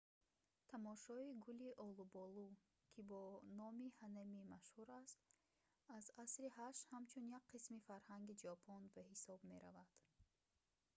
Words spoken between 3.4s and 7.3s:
номи «ҳанами» машҳур аст аз асри 8 ҳамчун